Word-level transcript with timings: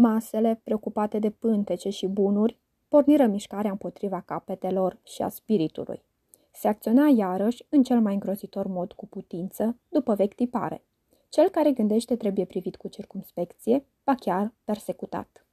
Masele, 0.00 0.60
preocupate 0.64 1.18
de 1.18 1.30
pântece 1.30 1.88
și 1.88 2.06
bunuri, 2.06 2.58
porniră 2.88 3.26
mișcarea 3.26 3.70
împotriva 3.70 4.20
capetelor 4.20 4.98
și 5.02 5.22
a 5.22 5.28
spiritului. 5.28 6.02
Se 6.50 6.68
acționa 6.68 7.08
iarăși 7.08 7.66
în 7.68 7.82
cel 7.82 8.00
mai 8.00 8.12
îngrozitor 8.12 8.66
mod 8.66 8.92
cu 8.92 9.06
putință, 9.06 9.76
după 9.88 10.14
vechi 10.14 10.34
tipare. 10.34 10.84
Cel 11.28 11.48
care 11.48 11.72
gândește 11.72 12.16
trebuie 12.16 12.44
privit 12.44 12.76
cu 12.76 12.88
circumspecție, 12.88 13.84
ba 14.04 14.14
chiar 14.14 14.52
persecutat. 14.64 15.46